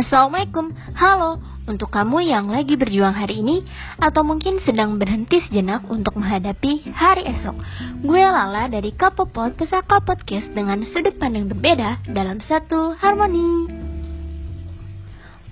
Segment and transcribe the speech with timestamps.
[0.00, 3.60] Assalamualaikum, halo untuk kamu yang lagi berjuang hari ini
[4.00, 7.52] atau mungkin sedang berhenti sejenak untuk menghadapi hari esok.
[8.00, 13.68] Gue Lala dari Kapopot Pusaka Podcast dengan sudut pandang berbeda dalam satu harmoni.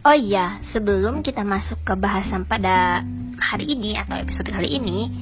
[0.09, 3.05] Oh iya, sebelum kita masuk ke bahasan pada
[3.37, 5.13] hari ini atau episode kali ini,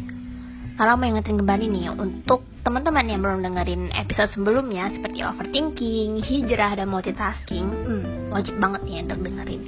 [0.79, 6.79] kalau mau ingetin kembali nih untuk teman-teman yang belum dengerin episode sebelumnya seperti overthinking, hijrah
[6.79, 9.63] dan multitasking, hmm, wajib banget nih untuk dengerin.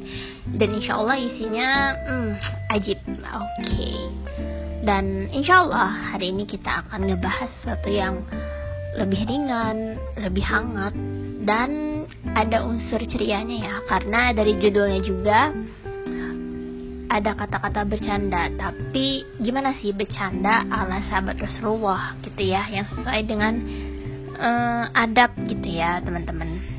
[0.55, 2.33] Dan insya Allah isinya hmm,
[2.77, 3.49] ajib, oke.
[3.65, 3.97] Okay.
[4.85, 8.23] Dan insya Allah hari ini kita akan ngebahas sesuatu yang
[8.95, 10.95] lebih ringan, lebih hangat,
[11.43, 12.05] dan
[12.37, 15.51] ada unsur cerianya ya, karena dari judulnya juga
[17.09, 23.55] ada kata-kata bercanda tapi gimana sih bercanda ala sahabat Rasulullah gitu ya yang sesuai dengan
[24.37, 26.78] uh, adab gitu ya teman-teman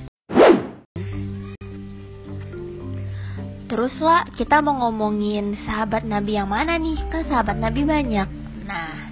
[3.69, 8.29] terus lah kita mau ngomongin sahabat Nabi yang mana nih kan sahabat Nabi banyak
[8.65, 9.09] nah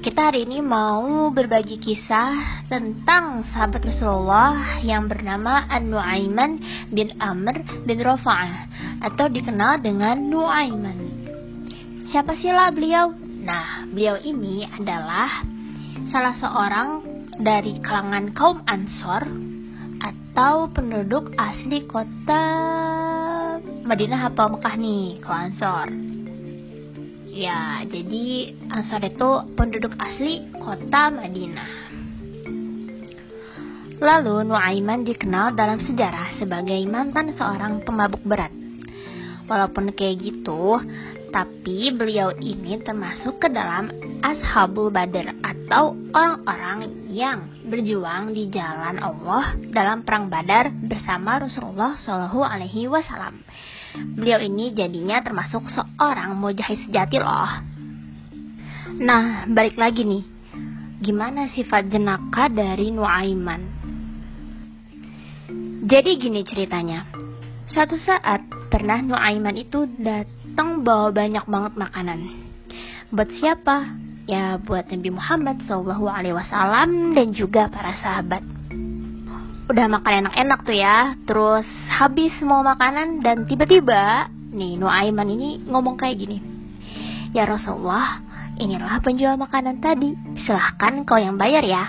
[0.00, 6.56] kita hari ini mau berbagi kisah tentang sahabat Rasulullah yang bernama An-Nu'aiman
[6.88, 8.64] bin Amr bin Rafa'ah
[9.04, 10.98] atau dikenal dengan Nu'aiman.
[12.08, 13.12] Siapa sih lah beliau?
[13.44, 15.44] Nah, beliau ini adalah
[16.08, 16.88] salah seorang
[17.36, 19.28] dari kalangan kaum Ansor
[20.00, 22.44] atau penduduk asli kota
[23.90, 25.88] Madinah apa Mekah nih, kalau Ansor.
[27.26, 31.90] Ya, jadi Ansar itu penduduk asli kota Madinah.
[33.98, 38.54] Lalu Nuaiman dikenal dalam sejarah sebagai mantan seorang pemabuk berat.
[39.50, 40.78] Walaupun kayak gitu,
[41.34, 43.90] tapi beliau ini termasuk ke dalam
[44.22, 52.42] Ashabul Badar atau orang-orang yang berjuang di jalan Allah dalam perang Badar bersama Rasulullah Shallallahu
[52.42, 53.46] Alaihi Wasallam.
[54.18, 57.52] Beliau ini jadinya termasuk seorang mujahid sejati loh.
[58.98, 60.26] Nah, balik lagi nih.
[61.00, 63.62] Gimana sifat jenaka dari Nuaiman?
[65.86, 67.08] Jadi gini ceritanya.
[67.70, 72.20] Suatu saat pernah Nuaiman itu datang bawa banyak banget makanan.
[73.14, 74.09] Buat siapa?
[74.28, 78.42] Ya buat Nabi Muhammad SAW dan juga para sahabat
[79.70, 81.62] udah makan enak-enak tuh ya terus
[81.94, 86.42] habis semua makanan dan tiba-tiba nih Nuaiman ini ngomong kayak gini
[87.30, 88.18] ya Rasulullah
[88.58, 91.86] inilah penjual makanan tadi silahkan kau yang bayar ya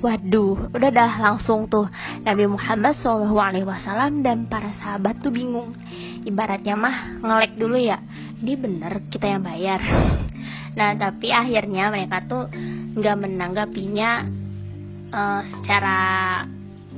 [0.00, 1.84] Waduh, udah dah langsung tuh
[2.24, 5.76] Nabi Muhammad SAW dan para sahabat tuh bingung.
[6.24, 8.00] Ibaratnya mah ngelek dulu ya.
[8.40, 9.76] Ini bener kita yang bayar.
[10.76, 12.46] Nah tapi akhirnya mereka tuh
[12.94, 14.10] nggak menanggapinya
[15.10, 15.98] uh, secara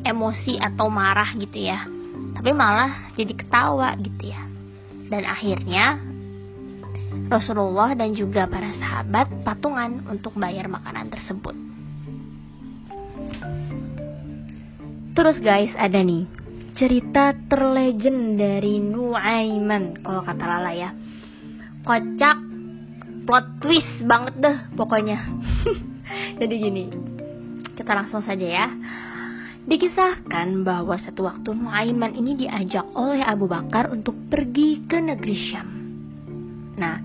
[0.02, 1.86] emosi atau marah gitu ya.
[2.32, 4.42] Tapi malah jadi ketawa gitu ya.
[5.12, 6.00] Dan akhirnya
[7.28, 11.56] Rasulullah dan juga para sahabat patungan untuk bayar makanan tersebut.
[15.12, 16.24] Terus guys ada nih
[16.72, 20.90] cerita terlegend dari Nuaiman kalau kata Lala ya.
[21.84, 22.51] Kocak
[23.24, 25.18] plot twist banget deh pokoknya
[26.40, 26.84] jadi gini
[27.72, 28.66] kita langsung saja ya
[29.62, 35.68] Dikisahkan bahwa satu waktu Nuaiman ini diajak oleh Abu Bakar untuk pergi ke negeri Syam.
[36.74, 36.98] Nah,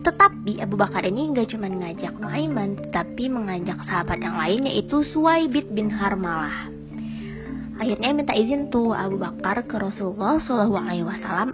[0.00, 5.68] tetapi Abu Bakar ini nggak cuma ngajak Nuaiman, tetapi mengajak sahabat yang lain yaitu Suwaibit
[5.76, 6.72] bin Harmalah.
[7.80, 10.76] Akhirnya minta izin tuh Abu Bakar ke Rasulullah SAW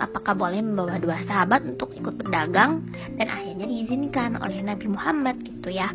[0.02, 2.82] apakah boleh membawa dua sahabat untuk ikut berdagang
[3.14, 5.94] dan akhirnya diizinkan oleh Nabi Muhammad gitu ya.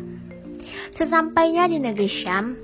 [0.96, 2.56] Sesampainya di negeri Syam,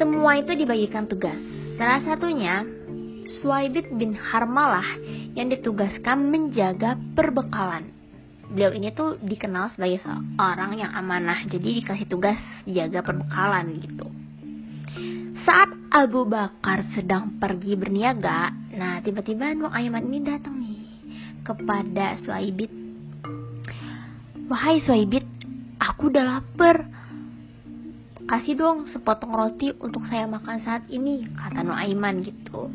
[0.00, 1.36] semua itu dibagikan tugas.
[1.76, 2.64] Salah satunya,
[3.38, 4.96] Swaibit bin Harmalah
[5.36, 7.92] yang ditugaskan menjaga perbekalan.
[8.50, 14.09] Beliau ini tuh dikenal sebagai seorang yang amanah, jadi dikasih tugas jaga perbekalan gitu.
[15.40, 20.84] Saat Abu Bakar sedang pergi berniaga, nah tiba-tiba Nuh Ayman ini datang nih
[21.40, 22.68] kepada Swaibit.
[24.50, 25.24] Wahai Swaibit,
[25.80, 26.86] aku udah lapar
[28.30, 32.70] kasih dong sepotong roti untuk saya makan saat ini, kata Nuaiman gitu.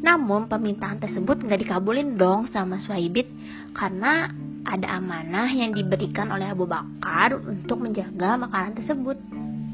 [0.00, 3.28] Namun permintaan tersebut nggak dikabulin dong sama Suhaibit
[3.76, 4.32] karena
[4.64, 9.18] ada amanah yang diberikan oleh Abu Bakar untuk menjaga makanan tersebut.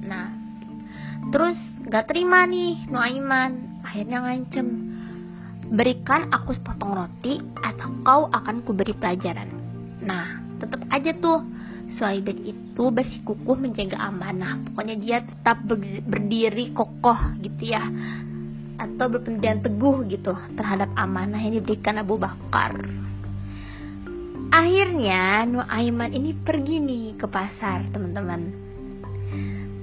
[0.02, 0.34] Nah,
[1.30, 1.56] terus
[1.92, 4.64] nggak terima nih Nuaiman, akhirnya ngancem,
[5.76, 9.52] berikan aku sepotong roti atau kau akan kuberi pelajaran.
[10.00, 11.44] Nah, tetap aja tuh
[11.92, 14.56] Suhaibit itu bersikukuh menjaga amanah.
[14.64, 15.60] Pokoknya dia tetap
[16.08, 17.84] berdiri kokoh gitu ya.
[18.72, 22.74] atau berpendirian teguh gitu terhadap amanah yang diberikan Abu Bakar.
[24.50, 28.61] Akhirnya Nuaiman ini pergi nih ke pasar teman-teman.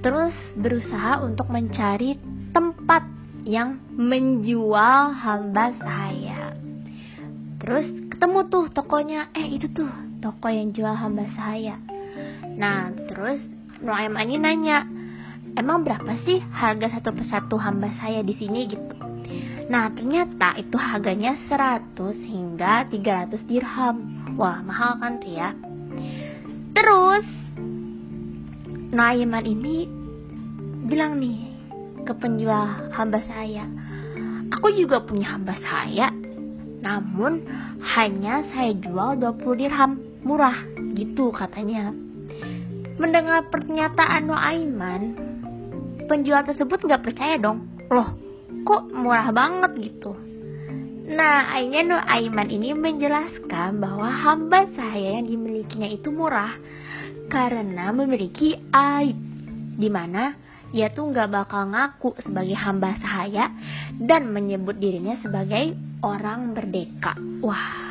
[0.00, 2.16] Terus berusaha untuk mencari
[2.50, 3.04] tempat
[3.44, 6.56] yang menjual hamba saya.
[7.60, 9.88] Terus ketemu tuh tokonya, eh itu tuh
[10.24, 11.76] toko yang jual hamba saya.
[12.56, 13.40] Nah terus
[13.80, 14.84] Nuaiman ini nanya,
[15.56, 18.92] emang berapa sih harga satu persatu hamba saya di sini gitu.
[19.72, 21.96] Nah ternyata itu harganya 100
[22.28, 23.96] hingga 300 dirham
[24.34, 25.54] Wah mahal kan tuh ya
[26.74, 27.22] Terus
[28.90, 29.86] Naiman ini
[30.90, 31.38] bilang nih
[32.02, 33.70] ke penjual hamba saya
[34.50, 36.10] Aku juga punya hamba saya
[36.82, 37.46] Namun
[37.94, 40.66] hanya saya jual 20 dirham Murah
[40.98, 41.94] gitu katanya.
[42.98, 45.02] Mendengar pernyataan Nuaiman
[46.10, 47.70] Penjual tersebut gak percaya dong.
[47.94, 48.10] Loh
[48.66, 50.12] kok murah banget gitu?
[51.10, 56.54] Nah, akhirnya Nur Aiman ini menjelaskan bahwa hamba saya yang dimilikinya itu murah
[57.30, 59.18] karena memiliki aib,
[59.78, 60.34] di mana
[60.74, 63.54] ia tuh nggak bakal ngaku sebagai hamba saya
[63.96, 67.14] dan menyebut dirinya sebagai orang merdeka.
[67.40, 67.88] Wah.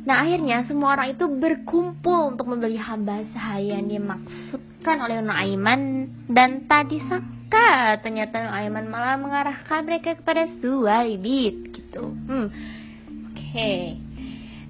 [0.00, 6.08] Nah akhirnya semua orang itu berkumpul untuk membeli hamba saya yang dimaksudkan oleh Nur Aiman
[6.26, 12.14] dan tadi sang mereka ternyata Aiman malah mengarahkan mereka kepada Suwaibit gitu.
[12.30, 12.46] Hmm.
[12.46, 13.42] Oke.
[13.50, 14.09] Okay.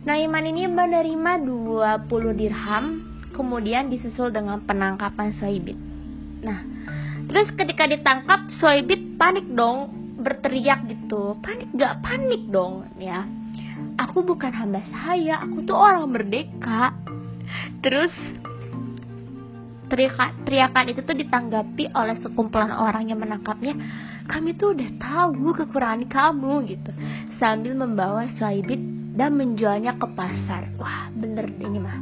[0.01, 2.85] Naiman ini menerima 20 dirham
[3.37, 5.77] kemudian disusul dengan penangkapan Suwaibit.
[6.41, 6.65] Nah,
[7.29, 9.93] terus ketika ditangkap Suwaibit panik dong,
[10.25, 11.37] berteriak gitu.
[11.45, 13.29] Panik gak panik dong ya.
[14.01, 16.97] Aku bukan hamba saya, aku tuh orang merdeka.
[17.85, 18.13] Terus
[19.93, 23.77] teriakan, teriakan itu tuh ditanggapi oleh sekumpulan orang yang menangkapnya
[24.31, 26.95] kami tuh udah tahu kekurangan kamu gitu
[27.43, 28.79] sambil membawa Suaibit
[29.15, 31.99] dan menjualnya ke pasar wah bener ini mah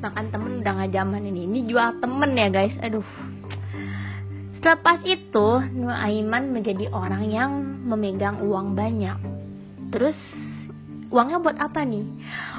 [0.00, 3.06] makan temen udah gak zaman ini ini jual temen ya guys aduh
[4.64, 7.52] Selepas itu, Nuaiman menjadi orang yang
[7.84, 9.20] memegang uang banyak.
[9.92, 10.16] Terus
[11.12, 12.08] uangnya buat apa nih?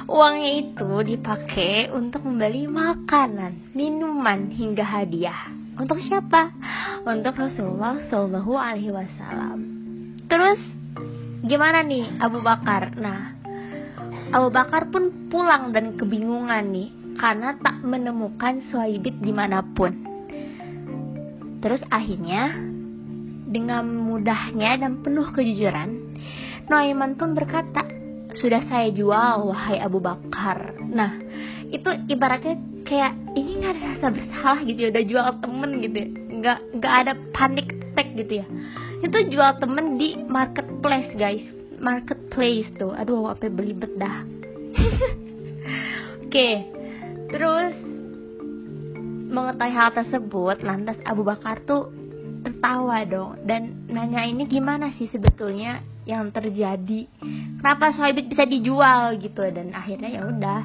[0.06, 5.50] Uangnya itu dipakai untuk membeli makanan, minuman hingga hadiah.
[5.74, 6.54] Untuk siapa?
[7.02, 9.58] Untuk Rasulullah Shallallahu Alaihi Wasallam.
[10.30, 10.62] Terus
[11.44, 12.96] gimana nih Abu Bakar?
[12.96, 13.36] Nah,
[14.32, 16.88] Abu Bakar pun pulang dan kebingungan nih
[17.20, 19.92] karena tak menemukan Suhaibit di mana pun.
[21.60, 22.54] Terus akhirnya
[23.46, 26.16] dengan mudahnya dan penuh kejujuran,
[26.66, 27.96] Noiman pun berkata,
[28.36, 31.16] sudah saya jual wahai Abu Bakar nah
[31.72, 36.08] itu ibaratnya kayak ini nggak ada rasa bersalah gitu ya udah jual temen gitu ya
[36.36, 38.46] nggak nggak ada panic attack gitu ya
[39.04, 41.44] itu jual temen di marketplace guys.
[41.76, 42.96] Marketplace tuh.
[42.96, 44.24] Aduh apa beli bedah
[46.24, 46.30] oke.
[46.30, 46.72] Okay.
[47.26, 47.74] terus
[49.26, 51.90] mengetahui hal tersebut lantas Abu Bakar tuh
[52.46, 53.42] tertawa dong.
[53.42, 57.10] Dan nanya ini gimana sih sebetulnya yang terjadi?
[57.58, 59.42] Kenapa Sohibit bisa dijual gitu?
[59.50, 60.60] Dan akhirnya ya udah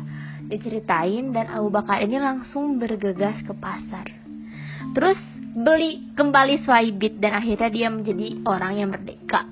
[0.45, 1.33] diceritain.
[1.33, 4.05] Dan Abu Bakar ini langsung bergegas ke pasar.
[4.93, 5.17] Terus
[5.51, 9.43] beli kembali Sohibit dan akhirnya dia menjadi orang yang merdeka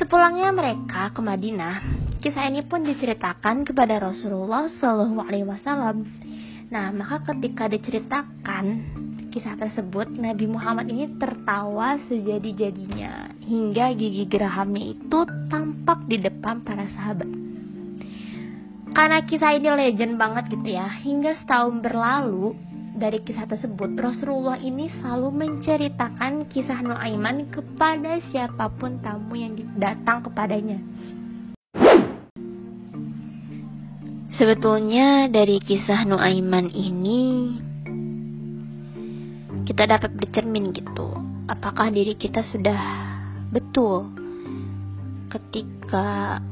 [0.00, 1.76] sepulangnya mereka ke Madinah
[2.24, 6.08] kisah ini pun diceritakan kepada Rasulullah Shallallahu Alaihi Wasallam
[6.72, 8.64] nah maka ketika diceritakan
[9.30, 16.90] kisah tersebut, Nabi Muhammad ini tertawa sejadi-jadinya hingga gigi gerahamnya itu tampak di depan para
[16.90, 17.30] sahabat.
[18.90, 22.58] Karena kisah ini legend banget gitu ya, hingga setahun berlalu
[22.90, 30.26] dari kisah tersebut, Rasulullah ini selalu menceritakan kisah Nuaiman kepada siapa pun tamu yang datang
[30.26, 30.82] kepadanya.
[34.34, 37.54] Sebetulnya dari kisah Nuaiman ini
[39.70, 41.14] kita dapat bercermin gitu
[41.46, 42.82] apakah diri kita sudah
[43.54, 44.10] betul
[45.30, 46.42] ketika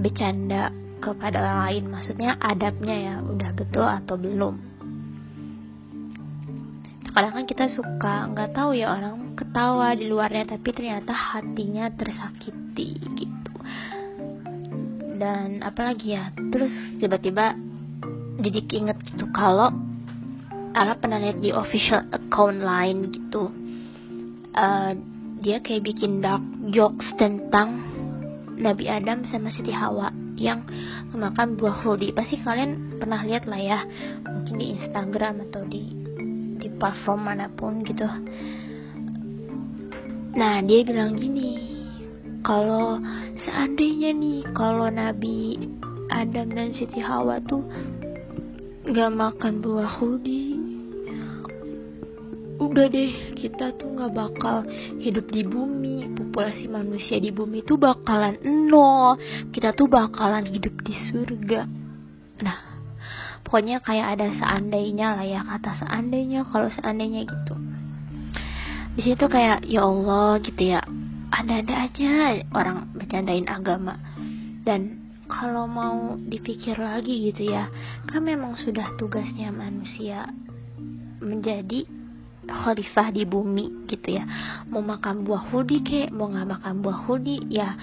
[0.00, 0.68] bercanda
[1.00, 4.69] kepada orang lain maksudnya adabnya ya udah betul atau belum
[7.10, 12.98] kadang kan kita suka nggak tahu ya orang ketawa di luarnya tapi ternyata hatinya tersakiti
[12.98, 13.54] gitu.
[15.20, 17.56] Dan apalagi ya terus tiba-tiba
[18.40, 19.70] jadi inget gitu kalau
[20.70, 23.50] Ara pernah lihat di official account lain gitu.
[24.54, 24.94] Uh,
[25.42, 27.82] dia kayak bikin dark jokes tentang
[28.54, 30.62] Nabi Adam sama Siti Hawa yang
[31.10, 32.14] memakan buah huldi.
[32.14, 33.78] Pasti kalian pernah lihat lah ya
[34.22, 35.99] mungkin di Instagram atau di di
[36.80, 38.08] platform mana pun gitu.
[40.34, 41.52] Nah dia bilang gini
[42.40, 42.96] kalau
[43.44, 45.60] seandainya nih kalau Nabi
[46.08, 47.62] Adam dan Siti Hawa tuh
[48.88, 50.60] gak makan buah huldi
[52.60, 54.62] udah deh kita tuh gak bakal
[55.00, 56.12] hidup di bumi.
[56.12, 59.16] Populasi manusia di bumi tuh bakalan nol.
[59.50, 61.64] Kita tuh bakalan hidup di surga.
[62.44, 62.69] Nah
[63.50, 67.58] pokoknya kayak ada seandainya lah ya kata seandainya kalau seandainya gitu.
[68.94, 70.78] Di situ kayak ya Allah gitu ya.
[71.34, 73.98] Ada-ada aja orang bercandain agama.
[74.62, 77.66] Dan kalau mau dipikir lagi gitu ya
[78.06, 80.30] kan memang sudah tugasnya manusia
[81.18, 81.90] menjadi
[82.46, 84.30] khalifah di bumi gitu ya.
[84.70, 87.74] Mau makan buah hudi kek mau nggak makan buah hudi ya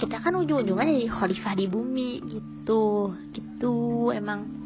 [0.00, 3.12] kita kan ujung-ujungnya jadi khalifah di bumi gitu.
[3.36, 4.63] Gitu emang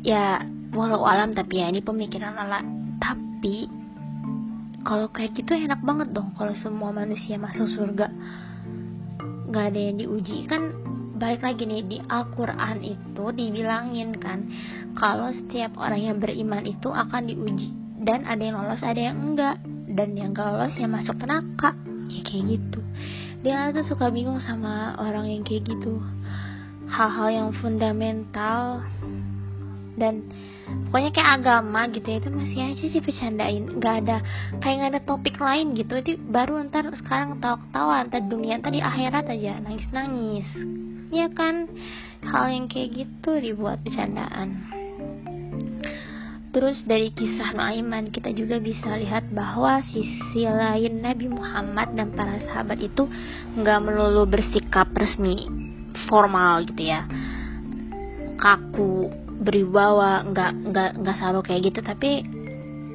[0.00, 2.64] ya walau alam tapi ya ini pemikiran ala
[3.02, 3.68] tapi
[4.80, 8.08] kalau kayak gitu enak banget dong kalau semua manusia masuk surga.
[9.50, 10.48] Nggak ada yang diuji.
[10.48, 10.72] Kan
[11.20, 14.48] balik lagi nih di Al-Quran itu dibilangin kan
[14.96, 17.76] kalau setiap orang yang beriman itu akan diuji.
[18.00, 19.60] Dan ada yang lolos ada yang enggak
[19.92, 21.76] dan yang gak lolos ya masuk neraka.
[22.08, 22.80] Ya kayak gitu.
[23.44, 26.00] Dia tuh suka bingung sama orang yang kayak gitu
[26.90, 28.82] hal-hal yang fundamental
[29.94, 30.26] dan
[30.90, 34.16] pokoknya kayak agama gitu ya, itu masih aja sih bercandain nggak ada
[34.58, 35.92] kayak nggak ada topik lain gitu.
[36.00, 40.48] Itu baru ntar sekarang ketawa-ketawa ntar dunia ntar di akhirat aja nangis-nangis.
[41.10, 41.70] Ya kan?
[42.20, 44.68] Hal yang kayak gitu dibuat bercandaan.
[46.50, 52.42] Terus dari kisah Nuaiman kita juga bisa lihat bahwa sisi lain Nabi Muhammad dan para
[52.50, 53.06] sahabat itu
[53.54, 55.69] nggak melulu bersikap resmi
[56.08, 57.04] formal gitu ya.
[58.40, 61.80] Kaku beribawa nggak nggak nggak selalu kayak gitu.
[61.84, 62.10] Tapi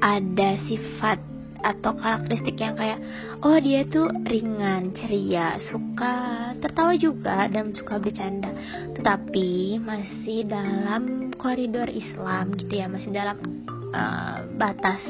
[0.02, 1.20] ada sifat
[1.66, 3.02] atau karakteristik yang kayak
[3.42, 8.54] oh dia tuh ringan ceria suka tertawa juga dan suka bercanda.
[8.94, 13.38] Tetapi masih dalam koridor Islam gitu ya masih dalam
[13.94, 15.02] uh, batas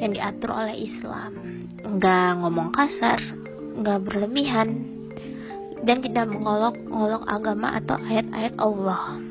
[0.00, 1.32] yang diatur oleh Islam.
[1.84, 3.20] Nggak ngomong kasar
[3.76, 4.95] nggak berlebihan
[5.86, 9.22] dan tidak mengolok-olok agama atau ayat-ayat Allah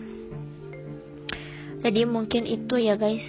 [1.85, 3.21] jadi mungkin itu ya guys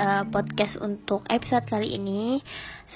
[0.00, 2.40] uh, podcast untuk episode kali ini.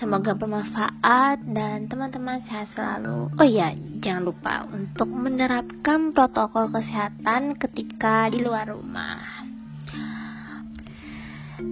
[0.01, 3.33] Semoga bermanfaat dan teman-teman sehat selalu.
[3.37, 9.45] Oh iya, jangan lupa untuk menerapkan protokol kesehatan ketika di luar rumah.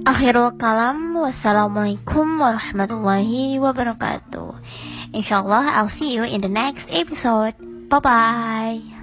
[0.04, 4.52] Akhirul kalam, wassalamualaikum warahmatullahi wabarakatuh.
[5.16, 7.73] Inshallah, I'll see you in the next episode.
[7.94, 8.93] 拜拜。